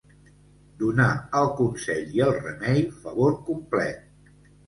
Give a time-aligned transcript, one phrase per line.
[0.83, 1.09] Donar
[1.41, 4.35] el consell i el remei, favor complet.